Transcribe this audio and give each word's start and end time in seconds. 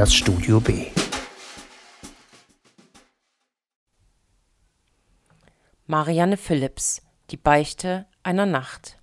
das 0.00 0.14
Studio 0.14 0.60
B. 0.60 0.86
Marianne 5.86 6.38
Philipps, 6.38 7.02
die 7.30 7.36
Beichte 7.36 8.06
einer 8.22 8.46
Nacht. 8.46 8.96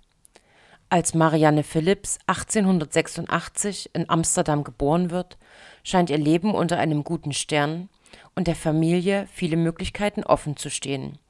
Als 0.88 1.14
Marianne 1.14 1.62
Philipps 1.62 2.18
1886 2.26 3.90
in 3.94 4.10
Amsterdam 4.10 4.64
geboren 4.64 5.12
wird, 5.12 5.38
scheint 5.84 6.10
ihr 6.10 6.18
Leben 6.18 6.52
unter 6.52 6.78
einem 6.78 7.04
guten 7.04 7.32
Stern 7.32 7.88
und 8.34 8.48
der 8.48 8.56
Familie 8.56 9.28
viele 9.32 9.56
Möglichkeiten 9.56 10.24
offen 10.24 10.56
zu 10.56 10.68
stehen. 10.68 11.20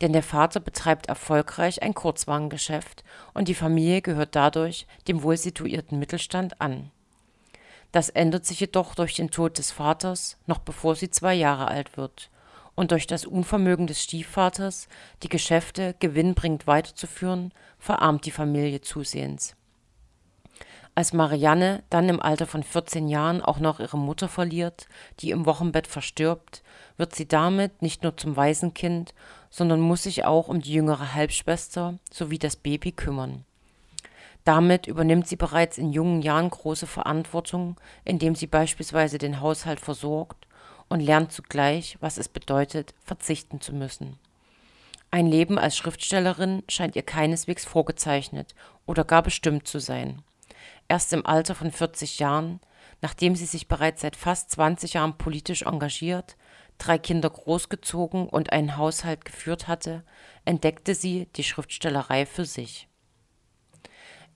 Denn 0.00 0.14
der 0.14 0.22
Vater 0.22 0.60
betreibt 0.60 1.10
erfolgreich 1.10 1.82
ein 1.82 1.92
Kurzwarengeschäft 1.92 3.04
und 3.34 3.48
die 3.48 3.54
Familie 3.54 4.00
gehört 4.00 4.34
dadurch 4.34 4.86
dem 5.08 5.22
wohlsituierten 5.22 5.98
Mittelstand 5.98 6.58
an. 6.62 6.90
Das 7.92 8.08
ändert 8.08 8.46
sich 8.46 8.60
jedoch 8.60 8.94
durch 8.94 9.14
den 9.14 9.30
Tod 9.30 9.58
des 9.58 9.70
Vaters, 9.70 10.38
noch 10.46 10.58
bevor 10.58 10.94
sie 10.94 11.10
zwei 11.10 11.34
Jahre 11.34 11.68
alt 11.68 11.96
wird 11.96 12.30
und 12.80 12.92
durch 12.92 13.06
das 13.06 13.26
Unvermögen 13.26 13.86
des 13.86 14.02
Stiefvaters, 14.02 14.88
die 15.22 15.28
Geschäfte 15.28 15.94
gewinnbringend 15.98 16.66
weiterzuführen, 16.66 17.52
verarmt 17.78 18.24
die 18.24 18.30
Familie 18.30 18.80
zusehends. 18.80 19.54
Als 20.94 21.12
Marianne 21.12 21.82
dann 21.90 22.08
im 22.08 22.20
Alter 22.20 22.46
von 22.46 22.62
14 22.62 23.06
Jahren 23.08 23.42
auch 23.42 23.58
noch 23.58 23.80
ihre 23.80 23.98
Mutter 23.98 24.28
verliert, 24.28 24.86
die 25.20 25.30
im 25.30 25.44
Wochenbett 25.44 25.86
verstirbt, 25.86 26.62
wird 26.96 27.14
sie 27.14 27.28
damit 27.28 27.82
nicht 27.82 28.02
nur 28.02 28.16
zum 28.16 28.36
Waisenkind, 28.36 29.14
sondern 29.50 29.80
muss 29.80 30.04
sich 30.04 30.24
auch 30.24 30.48
um 30.48 30.62
die 30.62 30.72
jüngere 30.72 31.14
Halbschwester 31.14 31.98
sowie 32.10 32.38
das 32.38 32.56
Baby 32.56 32.92
kümmern. 32.92 33.44
Damit 34.50 34.88
übernimmt 34.88 35.28
sie 35.28 35.36
bereits 35.36 35.78
in 35.78 35.92
jungen 35.92 36.22
Jahren 36.22 36.50
große 36.50 36.88
Verantwortung, 36.88 37.76
indem 38.04 38.34
sie 38.34 38.48
beispielsweise 38.48 39.16
den 39.16 39.40
Haushalt 39.40 39.78
versorgt 39.78 40.48
und 40.88 40.98
lernt 40.98 41.30
zugleich, 41.30 41.96
was 42.00 42.18
es 42.18 42.28
bedeutet, 42.28 42.92
verzichten 42.98 43.60
zu 43.60 43.72
müssen. 43.72 44.18
Ein 45.12 45.28
Leben 45.28 45.56
als 45.56 45.76
Schriftstellerin 45.76 46.64
scheint 46.68 46.96
ihr 46.96 47.04
keineswegs 47.04 47.64
vorgezeichnet 47.64 48.56
oder 48.86 49.04
gar 49.04 49.22
bestimmt 49.22 49.68
zu 49.68 49.78
sein. 49.78 50.20
Erst 50.88 51.12
im 51.12 51.24
Alter 51.26 51.54
von 51.54 51.70
40 51.70 52.18
Jahren, 52.18 52.58
nachdem 53.02 53.36
sie 53.36 53.46
sich 53.46 53.68
bereits 53.68 54.00
seit 54.00 54.16
fast 54.16 54.50
20 54.50 54.94
Jahren 54.94 55.16
politisch 55.16 55.62
engagiert, 55.62 56.36
drei 56.76 56.98
Kinder 56.98 57.30
großgezogen 57.30 58.28
und 58.28 58.52
einen 58.52 58.76
Haushalt 58.76 59.24
geführt 59.24 59.68
hatte, 59.68 60.02
entdeckte 60.44 60.96
sie 60.96 61.28
die 61.36 61.44
Schriftstellerei 61.44 62.26
für 62.26 62.44
sich. 62.44 62.89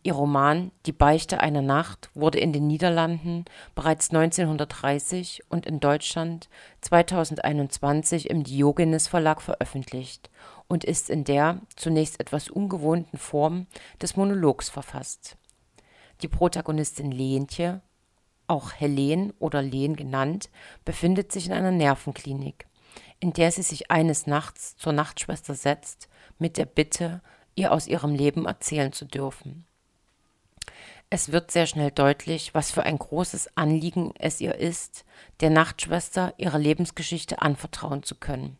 Ihr 0.06 0.12
Roman 0.12 0.70
Die 0.84 0.92
Beichte 0.92 1.41
einer 1.41 1.62
Nacht 1.62 2.10
wurde 2.12 2.38
in 2.38 2.52
den 2.52 2.66
Niederlanden 2.66 3.47
bereits 3.74 4.11
1930 4.11 5.44
und 5.48 5.64
in 5.64 5.80
Deutschland 5.80 6.50
2021 6.83 8.28
im 8.28 8.44
Diogenes 8.44 9.08
Verlag 9.08 9.41
veröffentlicht 9.41 10.28
und 10.69 10.84
ist 10.84 11.08
in 11.08 11.24
der 11.24 11.62
zunächst 11.74 12.20
etwas 12.20 12.50
ungewohnten 12.50 13.19
Form 13.19 13.66
des 14.02 14.14
Monologs 14.14 14.69
verfasst. 14.69 15.38
Die 16.20 16.28
Protagonistin 16.28 17.11
Lentje, 17.11 17.80
auch 18.46 18.72
Helen 18.72 19.33
oder 19.39 19.62
Len 19.62 19.96
genannt, 19.96 20.50
befindet 20.84 21.33
sich 21.33 21.46
in 21.46 21.55
einer 21.55 21.70
Nervenklinik, 21.70 22.66
in 23.20 23.33
der 23.33 23.50
sie 23.50 23.62
sich 23.62 23.91
eines 23.91 24.27
Nachts 24.27 24.77
zur 24.77 24.92
Nachtschwester 24.92 25.55
setzt, 25.55 26.11
mit 26.39 26.58
der 26.58 26.66
Bitte, 26.66 27.22
ihr 27.55 27.72
aus 27.72 27.86
ihrem 27.86 28.14
Leben 28.14 28.44
erzählen 28.44 28.92
zu 28.92 29.06
dürfen. 29.06 29.64
Es 31.11 31.31
wird 31.31 31.51
sehr 31.51 31.67
schnell 31.67 31.91
deutlich, 31.91 32.55
was 32.55 32.70
für 32.70 32.83
ein 32.83 32.98
großes 32.98 33.57
Anliegen 33.57 34.13
es 34.19 34.41
ihr 34.41 34.57
ist, 34.57 35.05
der 35.41 35.51
Nachtschwester 35.51 36.35
ihre 36.39 36.59
Lebensgeschichte 36.59 37.41
anvertrauen 37.41 38.03
zu 38.03 38.17
können. 38.17 38.59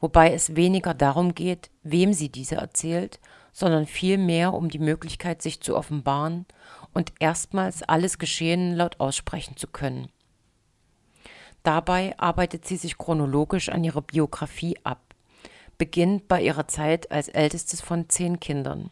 Wobei 0.00 0.32
es 0.32 0.56
weniger 0.56 0.94
darum 0.94 1.34
geht, 1.34 1.70
wem 1.82 2.12
sie 2.12 2.28
diese 2.28 2.56
erzählt, 2.56 3.20
sondern 3.52 3.86
vielmehr 3.86 4.54
um 4.54 4.68
die 4.68 4.78
Möglichkeit, 4.78 5.42
sich 5.42 5.60
zu 5.60 5.76
offenbaren 5.76 6.46
und 6.94 7.12
erstmals 7.20 7.82
alles 7.82 8.18
Geschehene 8.18 8.74
laut 8.74 8.98
aussprechen 8.98 9.56
zu 9.56 9.66
können. 9.66 10.08
Dabei 11.62 12.18
arbeitet 12.18 12.66
sie 12.66 12.76
sich 12.76 12.98
chronologisch 12.98 13.68
an 13.68 13.84
ihrer 13.84 14.02
Biografie 14.02 14.76
ab, 14.82 15.14
beginnt 15.78 16.26
bei 16.26 16.42
ihrer 16.42 16.66
Zeit 16.66 17.10
als 17.12 17.28
ältestes 17.28 17.80
von 17.80 18.08
zehn 18.08 18.40
Kindern. 18.40 18.90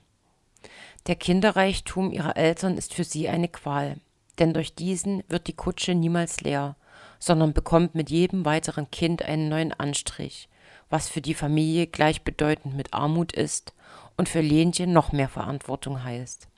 Der 1.06 1.16
Kinderreichtum 1.16 2.12
ihrer 2.12 2.36
Eltern 2.36 2.76
ist 2.76 2.94
für 2.94 3.04
sie 3.04 3.28
eine 3.28 3.48
Qual, 3.48 3.96
denn 4.38 4.52
durch 4.52 4.74
diesen 4.74 5.22
wird 5.28 5.46
die 5.46 5.56
Kutsche 5.56 5.94
niemals 5.94 6.42
leer, 6.42 6.76
sondern 7.18 7.52
bekommt 7.54 7.94
mit 7.94 8.10
jedem 8.10 8.44
weiteren 8.44 8.90
Kind 8.90 9.22
einen 9.22 9.48
neuen 9.48 9.72
Anstrich, 9.72 10.48
was 10.90 11.08
für 11.08 11.20
die 11.20 11.34
Familie 11.34 11.86
gleichbedeutend 11.86 12.74
mit 12.76 12.92
Armut 12.92 13.32
ist 13.32 13.72
und 14.16 14.28
für 14.28 14.40
Lenchen 14.42 14.92
noch 14.92 15.12
mehr 15.12 15.28
Verantwortung 15.28 16.04
heißt. 16.04 16.48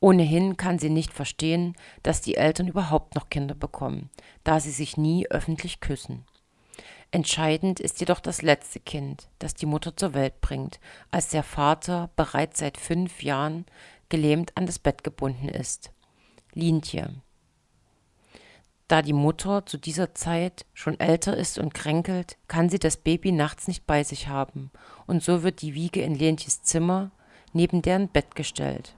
Ohnehin 0.00 0.58
kann 0.58 0.78
sie 0.78 0.90
nicht 0.90 1.14
verstehen, 1.14 1.74
dass 2.02 2.20
die 2.20 2.34
Eltern 2.34 2.68
überhaupt 2.68 3.14
noch 3.14 3.30
Kinder 3.30 3.54
bekommen, 3.54 4.10
da 4.42 4.60
sie 4.60 4.70
sich 4.70 4.98
nie 4.98 5.26
öffentlich 5.28 5.80
küssen. 5.80 6.26
Entscheidend 7.14 7.78
ist 7.78 8.00
jedoch 8.00 8.18
das 8.18 8.42
letzte 8.42 8.80
Kind, 8.80 9.28
das 9.38 9.54
die 9.54 9.66
Mutter 9.66 9.96
zur 9.96 10.14
Welt 10.14 10.40
bringt, 10.40 10.80
als 11.12 11.28
der 11.28 11.44
Vater 11.44 12.10
bereits 12.16 12.58
seit 12.58 12.76
fünf 12.76 13.22
Jahren 13.22 13.66
gelähmt 14.08 14.50
an 14.56 14.66
das 14.66 14.80
Bett 14.80 15.04
gebunden 15.04 15.48
ist. 15.48 15.92
Lintje. 16.54 17.14
Da 18.88 19.00
die 19.00 19.12
Mutter 19.12 19.64
zu 19.64 19.78
dieser 19.78 20.16
Zeit 20.16 20.66
schon 20.74 20.98
älter 20.98 21.36
ist 21.36 21.56
und 21.56 21.72
kränkelt, 21.72 22.36
kann 22.48 22.68
sie 22.68 22.80
das 22.80 22.96
Baby 22.96 23.30
nachts 23.30 23.68
nicht 23.68 23.86
bei 23.86 24.02
sich 24.02 24.26
haben, 24.26 24.72
und 25.06 25.22
so 25.22 25.44
wird 25.44 25.62
die 25.62 25.74
Wiege 25.74 26.02
in 26.02 26.16
Lentjes 26.16 26.64
Zimmer 26.64 27.12
neben 27.52 27.80
deren 27.80 28.08
Bett 28.08 28.34
gestellt. 28.34 28.92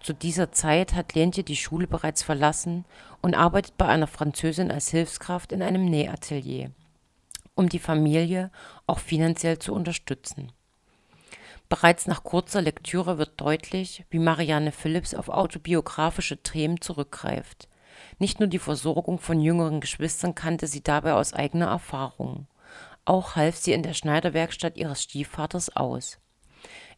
Zu 0.00 0.12
dieser 0.12 0.52
Zeit 0.52 0.92
hat 0.92 1.14
Lentje 1.14 1.42
die 1.42 1.56
Schule 1.56 1.86
bereits 1.86 2.22
verlassen 2.22 2.84
und 3.22 3.34
arbeitet 3.34 3.78
bei 3.78 3.86
einer 3.86 4.08
Französin 4.08 4.70
als 4.70 4.90
Hilfskraft 4.90 5.52
in 5.52 5.62
einem 5.62 5.86
Nähatelier 5.86 6.70
um 7.56 7.68
die 7.68 7.80
Familie 7.80 8.52
auch 8.86 9.00
finanziell 9.00 9.58
zu 9.58 9.74
unterstützen. 9.74 10.52
Bereits 11.68 12.06
nach 12.06 12.22
kurzer 12.22 12.62
Lektüre 12.62 13.18
wird 13.18 13.40
deutlich, 13.40 14.04
wie 14.10 14.20
Marianne 14.20 14.70
Philipps 14.70 15.14
auf 15.14 15.28
autobiografische 15.28 16.40
Themen 16.40 16.80
zurückgreift. 16.80 17.68
Nicht 18.20 18.38
nur 18.38 18.48
die 18.48 18.60
Versorgung 18.60 19.18
von 19.18 19.40
jüngeren 19.40 19.80
Geschwistern 19.80 20.36
kannte 20.36 20.68
sie 20.68 20.84
dabei 20.84 21.14
aus 21.14 21.32
eigener 21.32 21.66
Erfahrung. 21.66 22.46
Auch 23.04 23.34
half 23.34 23.56
sie 23.56 23.72
in 23.72 23.82
der 23.82 23.94
Schneiderwerkstatt 23.94 24.76
ihres 24.76 25.02
Stiefvaters 25.02 25.74
aus. 25.74 26.18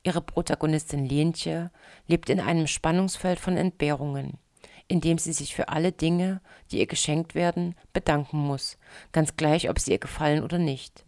Ihre 0.02 0.20
Protagonistin 0.20 1.06
Lentje 1.06 1.70
lebt 2.06 2.28
in 2.28 2.40
einem 2.40 2.66
Spannungsfeld 2.66 3.40
von 3.40 3.56
Entbehrungen 3.56 4.38
indem 4.88 5.18
sie 5.18 5.32
sich 5.32 5.54
für 5.54 5.68
alle 5.68 5.92
Dinge, 5.92 6.40
die 6.70 6.78
ihr 6.78 6.86
geschenkt 6.86 7.34
werden, 7.34 7.74
bedanken 7.92 8.38
muss, 8.38 8.78
ganz 9.12 9.36
gleich, 9.36 9.70
ob 9.70 9.78
sie 9.78 9.92
ihr 9.92 9.98
gefallen 9.98 10.42
oder 10.42 10.58
nicht. 10.58 11.04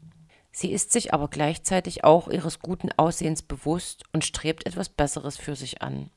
Sie 0.53 0.73
ist 0.73 0.93
sich 0.93 1.15
aber 1.15 1.29
gleichzeitig 1.29 2.05
auch 2.05 2.29
ihres 2.29 2.59
guten 2.61 2.91
Aussehens 2.97 3.43
bewusst 3.43 4.05
und 4.13 4.25
strebt 4.25 4.67
etwas 4.67 4.89
Besseres 4.89 5.37
für 5.37 5.57
sich 5.57 5.81
an. 5.81 6.11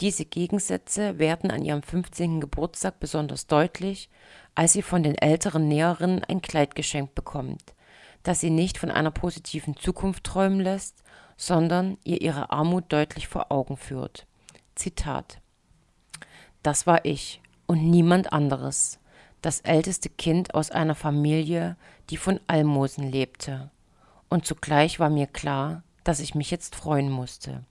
Diese 0.00 0.26
Gegensätze 0.26 1.18
werden 1.18 1.50
an 1.50 1.64
ihrem 1.64 1.82
15. 1.82 2.40
Geburtstag 2.40 3.00
besonders 3.00 3.46
deutlich, 3.46 4.10
als 4.54 4.74
sie 4.74 4.82
von 4.82 5.02
den 5.02 5.16
älteren 5.16 5.68
Näherinnen 5.68 6.22
ein 6.24 6.42
Kleid 6.42 6.74
geschenkt 6.74 7.14
bekommt, 7.14 7.74
das 8.22 8.40
sie 8.40 8.50
nicht 8.50 8.76
von 8.76 8.90
einer 8.90 9.10
positiven 9.10 9.76
Zukunft 9.76 10.24
träumen 10.24 10.60
lässt, 10.60 11.02
sondern 11.38 11.96
ihr 12.04 12.20
ihre 12.20 12.50
Armut 12.50 12.92
deutlich 12.92 13.28
vor 13.28 13.50
Augen 13.50 13.76
führt. 13.78 14.26
Zitat 14.74 15.38
das 16.66 16.84
war 16.84 17.04
ich 17.04 17.40
und 17.66 17.88
niemand 17.88 18.32
anderes, 18.32 18.98
das 19.40 19.60
älteste 19.60 20.08
Kind 20.08 20.54
aus 20.54 20.72
einer 20.72 20.96
Familie, 20.96 21.76
die 22.10 22.16
von 22.16 22.40
Almosen 22.48 23.08
lebte. 23.08 23.70
Und 24.28 24.46
zugleich 24.46 24.98
war 24.98 25.08
mir 25.08 25.28
klar, 25.28 25.84
dass 26.02 26.18
ich 26.18 26.34
mich 26.34 26.50
jetzt 26.50 26.74
freuen 26.74 27.08
musste. 27.08 27.64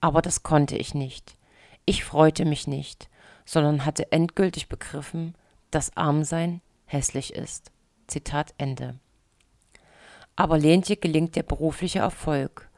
Aber 0.00 0.22
das 0.22 0.42
konnte 0.42 0.78
ich 0.78 0.94
nicht. 0.94 1.36
Ich 1.84 2.02
freute 2.02 2.46
mich 2.46 2.66
nicht, 2.66 3.10
sondern 3.44 3.84
hatte 3.84 4.10
endgültig 4.10 4.70
begriffen, 4.70 5.34
dass 5.70 5.94
Armsein 5.98 6.62
hässlich 6.86 7.34
ist. 7.34 7.70
Zitat 8.06 8.54
Ende. 8.56 8.98
Aber 10.34 10.56
Lentje 10.56 10.96
gelingt 10.96 11.36
der 11.36 11.42
berufliche 11.42 11.98
Erfolg, 11.98 12.70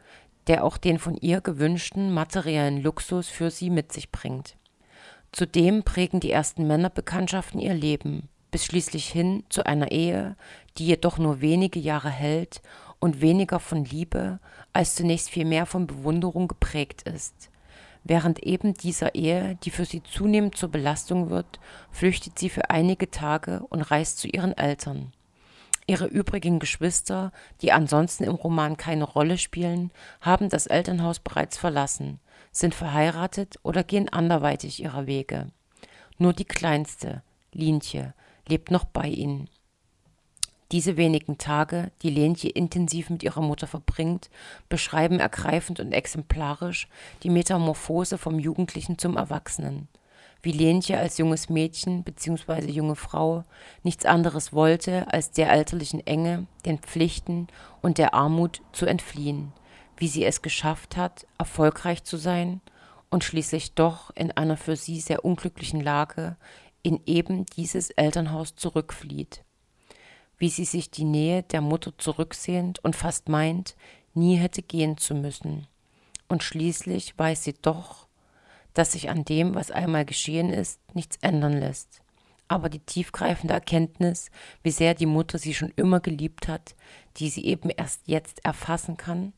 der 0.49 0.65
auch 0.65 0.77
den 0.77 0.99
von 0.99 1.17
ihr 1.17 1.41
gewünschten 1.41 2.13
materiellen 2.13 2.83
Luxus 2.83 3.29
für 3.29 3.53
sie 3.53 3.71
mit 3.71 3.93
sich 3.93 4.11
bringt. 4.11 4.57
Zudem 5.33 5.83
prägen 5.83 6.21
die 6.21 6.31
ersten 6.31 6.67
Männerbekanntschaften 6.67 7.59
ihr 7.59 7.75
Leben, 7.75 8.29
bis 8.51 8.67
schließlich 8.67 9.09
hin 9.09 9.45
zu 9.49 9.65
einer 9.65 9.91
Ehe, 9.91 10.37
die 10.77 10.87
jedoch 10.87 11.17
nur 11.17 11.41
wenige 11.41 11.81
Jahre 11.81 12.11
hält 12.11 12.61
und 13.01 13.23
weniger 13.23 13.59
von 13.59 13.85
Liebe 13.85 14.41
als 14.75 14.95
zunächst 14.95 15.31
vielmehr 15.31 15.65
von 15.65 15.87
Bewunderung 15.87 16.49
geprägt 16.49 17.03
ist. 17.03 17.51
Während 18.05 18.41
eben 18.43 18.75
dieser 18.75 19.15
Ehe, 19.15 19.57
die 19.63 19.71
für 19.71 19.87
sie 19.87 20.03
zunehmend 20.03 20.57
zur 20.57 20.69
Belastung 20.69 21.31
wird, 21.31 21.61
flüchtet 21.91 22.39
sie 22.39 22.51
für 22.51 22.69
einige 22.69 23.11
Tage 23.11 23.65
und 23.71 23.83
reist 23.83 24.19
zu 24.19 24.29
ihren 24.29 24.57
Eltern. 24.57 25.13
Ihre 25.87 26.07
übrigen 26.07 26.59
Geschwister, 26.59 27.33
die 27.61 27.73
ansonsten 27.73 28.25
im 28.25 28.35
Roman 28.35 28.77
keine 28.77 29.05
Rolle 29.05 29.37
spielen, 29.37 29.91
haben 30.21 30.49
das 30.49 30.67
Elternhaus 30.67 31.19
bereits 31.19 31.59
verlassen, 31.59 32.21
sind 32.53 32.75
verheiratet 32.75 33.57
oder 33.63 33.83
gehen 33.83 34.09
anderweitig 34.09 34.83
ihrer 34.83 35.07
Wege. 35.07 35.49
Nur 36.19 36.33
die 36.33 36.45
kleinste, 36.45 37.23
Lientje, 37.53 38.15
lebt 38.47 38.71
noch 38.71 38.85
bei 38.85 39.09
ihnen. 39.09 39.49
Diese 40.73 40.97
wenigen 40.97 41.37
Tage, 41.37 41.91
die 42.01 42.09
Lentje 42.09 42.49
intensiv 42.49 43.11
mit 43.11 43.23
ihrer 43.23 43.43
Mutter 43.43 43.67
verbringt, 43.67 44.31
beschreiben 44.71 45.21
ergreifend 45.21 45.81
und 45.81 45.93
exemplarisch 45.93 46.89
die 47.23 47.29
Metamorphose 47.29 48.17
vom 48.17 48.39
Jugendlichen 48.39 48.97
zum 48.97 49.19
Erwachsenen. 49.19 49.89
Wie 50.43 50.53
Lentje 50.53 50.99
als 50.99 51.19
junges 51.19 51.49
Mädchen 51.49 52.03
bzw. 52.03 52.71
junge 52.71 52.97
Frau 52.97 53.45
nichts 53.83 54.05
anderes 54.05 54.53
wollte, 54.53 55.13
als 55.13 55.31
der 55.31 55.51
elterlichen 55.51 56.05
Enge, 56.07 56.47
den 56.67 56.79
Pflichten 56.79 57.47
und 57.81 57.99
der 57.99 58.15
Armut 58.15 58.63
zu 58.73 58.87
entfliehen. 58.87 59.53
Wie 59.97 60.09
sie 60.09 60.25
es 60.25 60.43
geschafft 60.43 60.97
hat, 60.97 61.27
erfolgreich 61.39 62.03
zu 62.03 62.17
sein 62.17 62.61
und 63.11 63.23
schließlich 63.23 63.75
doch 63.75 64.11
in 64.17 64.33
einer 64.33 64.57
für 64.57 64.75
sie 64.75 65.01
sehr 65.01 65.25
unglücklichen 65.25 65.81
Lage 65.81 66.37
in 66.83 67.01
eben 67.07 67.47
dieses 67.47 67.91
Elternhaus 67.91 68.57
zurückflieht 68.57 69.45
wie 70.43 70.49
sie 70.49 70.65
sich 70.65 70.91
die 70.91 71.05
Nähe 71.05 71.45
der 71.45 71.61
Mutter 71.61 71.97
zurücksehnt 71.99 72.85
und 72.85 72.97
fast 72.97 73.29
meint, 73.29 73.77
nie 74.13 74.35
hätte 74.35 74.61
gehen 74.61 74.99
zu 74.99 75.15
müssen. 75.15 75.69
Und 76.27 76.43
schließlich 76.43 77.17
weiß 77.17 77.45
sie 77.45 77.55
doch, 77.63 78.09
dass 78.75 78.93
sich 78.93 79.11
an 79.11 79.25
dem, 79.25 79.55
was 79.55 79.71
einmal 79.71 80.05
geschehen 80.05 80.51
ist, 80.51 80.81
nichts 80.95 81.17
ändern 81.21 81.59
lässt. 81.59 82.01
Aber 82.49 82.69
die 82.69 82.81
tiefgreifende 82.81 83.55
Erkenntnis, 83.55 84.31
wie 84.63 84.71
sehr 84.71 84.95
die 84.95 85.07
Mutter 85.07 85.39
sie 85.39 85.55
schon 85.55 85.73
immer 85.77 86.01
geliebt 86.01 86.49
hat, 86.49 86.75
die 87.17 87.31
sie 87.31 87.45
eben 87.47 87.71
erst 87.71 88.03
jetzt 88.07 88.45
erfassen 88.45 88.97
kann 88.97 89.33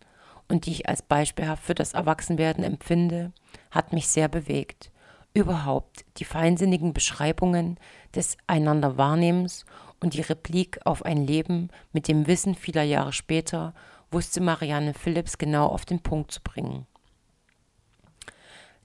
und 0.48 0.66
die 0.66 0.72
ich 0.72 0.88
als 0.88 1.02
beispielhaft 1.02 1.62
für 1.62 1.74
das 1.74 1.94
Erwachsenwerden 1.94 2.64
empfinde, 2.64 3.32
hat 3.70 3.92
mich 3.92 4.08
sehr 4.08 4.28
bewegt. 4.28 4.90
Überhaupt 5.32 6.04
die 6.18 6.24
feinsinnigen 6.24 6.92
Beschreibungen 6.92 7.78
des 8.14 8.36
einander 8.46 8.96
Wahrnehmens 8.96 9.64
und 10.00 10.14
die 10.14 10.20
Replik 10.20 10.78
auf 10.84 11.04
ein 11.04 11.26
Leben 11.26 11.70
mit 11.92 12.08
dem 12.08 12.26
Wissen 12.26 12.54
vieler 12.54 12.82
Jahre 12.82 13.12
später 13.12 13.74
wusste 14.10 14.40
Marianne 14.40 14.94
Philipps 14.94 15.38
genau 15.38 15.66
auf 15.66 15.84
den 15.84 16.00
Punkt 16.00 16.30
zu 16.30 16.40
bringen. 16.40 16.86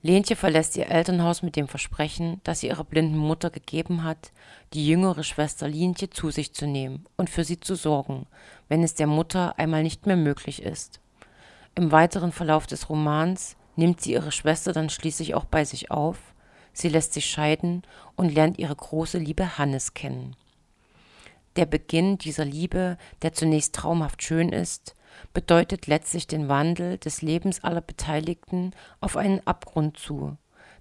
Lentje 0.02 0.38
verlässt 0.38 0.78
ihr 0.78 0.88
Elternhaus 0.88 1.42
mit 1.42 1.58
dem 1.58 1.68
Versprechen, 1.68 2.40
das 2.46 2.62
sie 2.62 2.68
ihrer 2.68 2.86
blinden 2.86 3.18
Mutter 3.18 3.50
gegeben 3.50 4.06
hat, 4.06 4.32
die 4.74 4.88
jüngere 4.88 5.24
Schwester 5.24 5.68
Lientje 5.68 6.10
zu 6.10 6.32
sich 6.32 6.54
zu 6.54 6.68
nehmen 6.68 7.06
und 7.18 7.30
für 7.30 7.44
sie 7.44 7.60
zu 7.60 7.76
sorgen, 7.76 8.26
wenn 8.70 8.82
es 8.82 8.96
der 8.96 9.08
Mutter 9.08 9.60
einmal 9.60 9.84
nicht 9.84 10.06
mehr 10.06 10.16
möglich 10.16 10.64
ist. 10.64 11.02
Im 11.76 11.92
weiteren 11.92 12.32
Verlauf 12.32 12.66
des 12.66 12.90
Romans 12.90 13.58
nimmt 13.76 14.00
sie 14.00 14.14
ihre 14.14 14.32
Schwester 14.32 14.72
dann 14.72 14.90
schließlich 14.90 15.36
auch 15.36 15.46
bei 15.46 15.66
sich 15.66 15.92
auf, 15.92 16.18
sie 16.72 16.88
lässt 16.88 17.12
sich 17.12 17.26
scheiden 17.26 17.84
und 18.16 18.34
lernt 18.34 18.58
ihre 18.58 18.76
große 18.76 19.18
Liebe 19.18 19.58
Hannes 19.58 19.94
kennen. 19.94 20.36
Der 21.58 21.66
Beginn 21.66 22.18
dieser 22.18 22.46
Liebe, 22.46 22.98
der 23.22 23.34
zunächst 23.34 23.76
traumhaft 23.76 24.24
schön 24.24 24.50
ist, 24.54 24.96
bedeutet 25.34 25.88
letztlich 25.88 26.28
den 26.28 26.48
Wandel 26.48 26.98
des 26.98 27.22
Lebens 27.22 27.64
aller 27.64 27.82
Beteiligten 27.82 28.72
auf 29.02 29.18
einen 29.18 29.46
Abgrund 29.46 29.98
zu, 29.98 30.38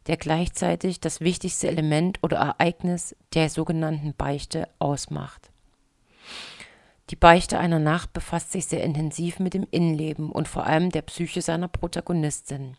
der 0.06 0.16
gleichzeitig 0.16 1.00
das 1.00 1.20
wichtigste 1.20 1.68
Element 1.68 2.18
oder 2.22 2.38
Ereignis 2.38 3.14
der 3.34 3.50
sogenannten 3.50 4.14
Beichte 4.14 4.68
ausmacht. 4.78 5.50
Die 7.10 7.16
Beichte 7.16 7.58
einer 7.58 7.78
Nacht 7.78 8.12
befasst 8.12 8.52
sich 8.52 8.66
sehr 8.66 8.82
intensiv 8.82 9.38
mit 9.38 9.54
dem 9.54 9.66
Innenleben 9.70 10.30
und 10.30 10.46
vor 10.46 10.66
allem 10.66 10.90
der 10.90 11.02
Psyche 11.02 11.40
seiner 11.40 11.68
Protagonistin, 11.68 12.76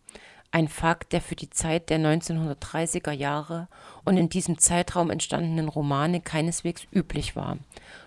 ein 0.52 0.68
Fakt, 0.68 1.14
der 1.14 1.22
für 1.22 1.36
die 1.36 1.50
Zeit 1.50 1.90
der 1.90 2.00
1930er 2.00 3.12
Jahre 3.12 3.68
und 4.04 4.18
in 4.18 4.30
diesem 4.30 4.58
Zeitraum 4.58 5.10
entstandenen 5.12 5.68
Romane 5.68 6.22
keineswegs 6.22 6.88
üblich 6.92 7.36
war, 7.36 7.58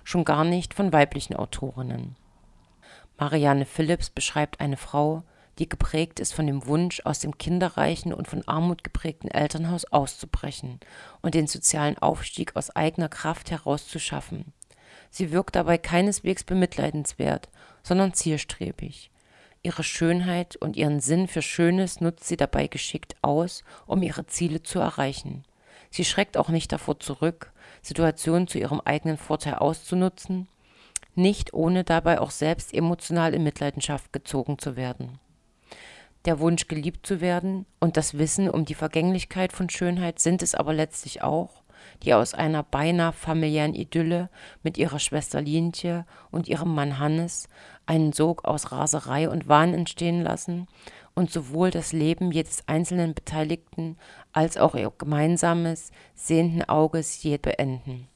schon 0.04 0.24
gar 0.24 0.44
nicht 0.44 0.74
von 0.74 0.92
weiblichen 0.92 1.36
Autorinnen. 1.36 2.16
Marianne 3.18 3.66
Philipps 3.66 4.10
beschreibt 4.10 4.60
eine 4.60 4.76
Frau, 4.76 5.22
die 5.58 5.68
geprägt 5.68 6.18
ist 6.18 6.32
von 6.32 6.46
dem 6.46 6.66
Wunsch, 6.66 7.02
aus 7.04 7.18
dem 7.20 7.36
kinderreichen 7.36 8.12
und 8.12 8.26
von 8.26 8.46
Armut 8.48 8.84
geprägten 8.84 9.28
Elternhaus 9.28 9.84
auszubrechen 9.84 10.80
und 11.20 11.34
den 11.34 11.46
sozialen 11.46 11.98
Aufstieg 11.98 12.56
aus 12.56 12.74
eigener 12.74 13.08
Kraft 13.08 13.50
heraus 13.50 13.86
zu 13.86 13.98
schaffen. 13.98 14.52
Sie 15.10 15.30
wirkt 15.30 15.56
dabei 15.56 15.76
keineswegs 15.76 16.42
bemitleidenswert, 16.44 17.50
sondern 17.82 18.14
zielstrebig. 18.14 19.10
Ihre 19.62 19.84
Schönheit 19.84 20.56
und 20.56 20.76
ihren 20.76 21.00
Sinn 21.00 21.28
für 21.28 21.42
Schönes 21.42 22.00
nutzt 22.00 22.24
sie 22.26 22.36
dabei 22.36 22.66
geschickt 22.66 23.14
aus, 23.22 23.62
um 23.86 24.02
ihre 24.02 24.26
Ziele 24.26 24.62
zu 24.62 24.80
erreichen. 24.80 25.44
Sie 25.90 26.04
schreckt 26.04 26.36
auch 26.36 26.48
nicht 26.48 26.72
davor 26.72 26.98
zurück, 26.98 27.52
Situationen 27.82 28.48
zu 28.48 28.58
ihrem 28.58 28.80
eigenen 28.80 29.18
Vorteil 29.18 29.56
auszunutzen, 29.56 30.48
nicht 31.14 31.52
ohne 31.54 31.84
dabei 31.84 32.20
auch 32.20 32.30
selbst 32.30 32.74
emotional 32.74 33.34
in 33.34 33.42
Mitleidenschaft 33.42 34.12
gezogen 34.12 34.58
zu 34.58 34.76
werden. 34.76 35.18
Der 36.24 36.38
Wunsch, 36.38 36.68
geliebt 36.68 37.04
zu 37.04 37.20
werden 37.20 37.66
und 37.80 37.96
das 37.96 38.16
Wissen 38.16 38.48
um 38.48 38.64
die 38.64 38.74
Vergänglichkeit 38.74 39.52
von 39.52 39.68
Schönheit 39.68 40.20
sind 40.20 40.42
es 40.42 40.54
aber 40.54 40.72
letztlich 40.72 41.22
auch, 41.22 41.62
die 42.04 42.14
aus 42.14 42.32
einer 42.32 42.62
beinahe 42.62 43.12
familiären 43.12 43.74
Idylle 43.74 44.30
mit 44.62 44.78
ihrer 44.78 45.00
Schwester 45.00 45.40
Lientje 45.40 46.04
und 46.30 46.48
ihrem 46.48 46.74
Mann 46.74 47.00
Hannes 47.00 47.48
einen 47.86 48.12
Sog 48.12 48.44
aus 48.44 48.70
Raserei 48.70 49.28
und 49.28 49.48
Wahn 49.48 49.74
entstehen 49.74 50.22
lassen 50.22 50.68
und 51.14 51.30
sowohl 51.30 51.70
das 51.70 51.92
Leben 51.92 52.30
jedes 52.30 52.66
einzelnen 52.68 53.14
Beteiligten 53.14 53.96
als 54.32 54.56
auch 54.56 54.74
ihr 54.74 54.92
gemeinsames, 54.96 55.90
sehenden 56.14 56.68
Auges 56.68 57.22
je 57.22 57.36
beenden. 57.38 58.08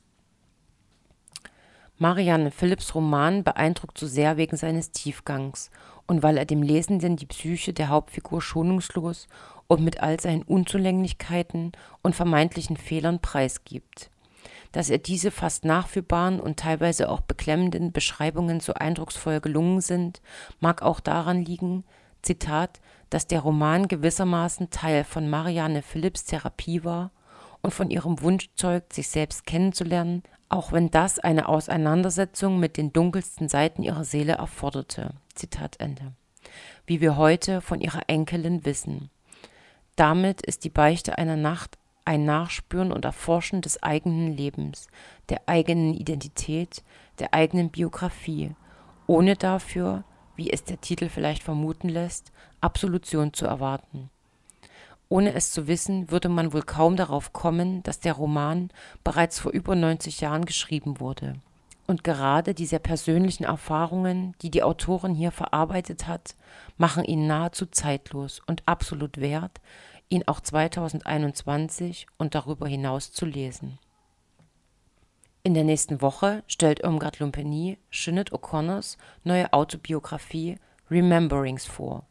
Marianne 1.99 2.51
Philipps 2.51 2.95
Roman 2.95 3.43
beeindruckt 3.43 3.97
so 3.97 4.07
sehr 4.07 4.37
wegen 4.37 4.59
seines 4.59 4.91
Tiefgangs 4.91 5.71
und 6.07 6.23
weil 6.23 6.37
er 6.37 6.45
dem 6.45 6.63
Lesenden 6.63 7.17
die 7.17 7.25
Psyche 7.25 7.73
der 7.73 7.89
Hauptfigur 7.89 8.43
schonungslos 8.43 9.29
und 9.67 9.83
mit 9.83 10.03
all 10.03 10.21
seinen 10.21 10.43
Unzulänglichkeiten 10.43 11.73
und 12.03 12.15
vermeintlichen 12.15 12.77
Fehlern 12.77 13.21
preisgibt. 13.21 14.11
Dass 14.73 14.91
er 14.91 14.99
diese 14.99 15.31
fast 15.31 15.65
nachfühlbaren 15.65 16.39
und 16.39 16.59
teilweise 16.59 17.09
auch 17.09 17.23
beklemmenden 17.23 17.93
Beschreibungen 17.93 18.61
so 18.61 18.75
eindrucksvoll 18.75 19.41
gelungen 19.41 19.81
sind, 19.81 20.21
mag 20.61 20.83
auch 20.83 21.01
daran 21.01 21.47
liegen, 21.47 21.85
Zitat, 22.21 22.81
dass 23.09 23.27
der 23.27 23.41
Roman 23.41 23.89
gewissermaßen 23.89 24.69
Teil 24.69 25.05
von 25.05 25.31
Marianne 25.31 25.81
Philipps 25.81 26.25
Therapie 26.25 26.85
war 26.85 27.11
und 27.63 27.73
von 27.73 27.91
ihrem 27.91 28.21
Wunsch 28.21 28.51
zeugt, 28.55 28.93
sich 28.93 29.09
selbst 29.09 29.47
kennenzulernen, 29.47 30.23
auch 30.49 30.73
wenn 30.73 30.91
das 30.91 31.19
eine 31.19 31.49
Auseinandersetzung 31.49 32.59
mit 32.59 32.77
den 32.77 32.93
dunkelsten 32.93 33.49
Seiten 33.49 33.83
ihrer 33.83 34.05
Seele 34.05 34.35
erforderte. 34.35 35.15
Zitat 35.35 35.77
Ende. 35.81 36.13
Wie 36.87 37.01
wir 37.01 37.17
heute 37.17 37.61
von 37.61 37.81
ihrer 37.81 38.03
Enkelin 38.09 38.65
wissen. 38.65 39.11
Damit 39.97 40.43
ist 40.43 40.65
die 40.65 40.71
Beichte 40.71 41.19
einer 41.19 41.37
Nacht 41.37 41.79
ein 42.05 42.25
Nachspüren 42.25 42.93
und 42.93 43.05
Erforschen 43.05 43.63
des 43.63 43.83
eigenen 43.83 44.37
Lebens, 44.37 44.87
der 45.29 45.43
eigenen 45.47 45.93
Identität, 45.93 46.85
der 47.19 47.35
eigenen 47.35 47.71
Biografie, 47.71 48.55
ohne 49.07 49.35
dafür, 49.35 50.05
wie 50.37 50.51
es 50.51 50.63
der 50.63 50.81
Titel 50.81 51.09
vielleicht 51.09 51.43
vermuten 51.43 51.89
lässt, 51.89 52.31
Absolution 52.61 53.33
zu 53.33 53.47
erwarten. 53.47 54.11
Ohne 55.09 55.35
es 55.35 55.53
zu 55.53 55.69
wissen, 55.69 56.11
würde 56.11 56.29
man 56.29 56.53
wohl 56.53 56.63
kaum 56.63 56.97
darauf 56.97 57.33
kommen, 57.33 57.83
dass 57.85 58.01
der 58.01 58.15
Roman 58.15 58.71
bereits 59.05 59.39
vor 59.39 59.53
über 59.53 59.77
90 59.77 60.21
Jahren 60.21 60.45
geschrieben 60.45 60.99
wurde. 60.99 61.35
Und 61.87 62.03
gerade 62.03 62.53
die 62.53 62.67
sehr 62.67 62.81
persönlichen 62.81 63.45
Erfahrungen, 63.45 64.35
die 64.43 64.51
die 64.51 64.65
Autorin 64.65 65.15
hier 65.15 65.31
verarbeitet 65.31 66.09
hat, 66.09 66.35
machen 66.77 67.05
ihn 67.05 67.29
nahezu 67.29 67.67
zeitlos 67.67 68.41
und 68.47 68.65
absolut 68.67 69.21
wert, 69.21 69.61
ihn 70.09 70.25
auch 70.27 70.41
2021 70.41 72.09
und 72.19 72.35
darüber 72.35 72.67
hinaus 72.67 73.13
zu 73.13 73.25
lesen. 73.25 73.79
In 75.45 75.55
der 75.55 75.63
nächsten 75.63 76.03
Woche 76.03 76.43
stellt 76.49 76.81
Irmgard 76.81 77.21
Lumpeni 77.21 77.79
Sinead 77.93 78.33
O'Connors 78.33 78.97
neue 79.23 79.53
Autobiografie 79.53 80.59
Rememberings 80.91 81.67
vor 81.67 82.05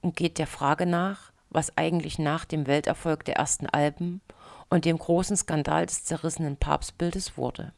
und 0.00 0.16
geht 0.16 0.38
der 0.38 0.48
Frage 0.48 0.84
nach, 0.84 1.31
was 1.52 1.76
eigentlich 1.76 2.18
nach 2.18 2.44
dem 2.44 2.66
Welterfolg 2.66 3.24
der 3.24 3.36
ersten 3.36 3.66
Alben 3.66 4.20
und 4.68 4.84
dem 4.84 4.98
großen 4.98 5.36
Skandal 5.36 5.86
des 5.86 6.04
zerrissenen 6.04 6.56
Papstbildes 6.56 7.36
wurde 7.36 7.72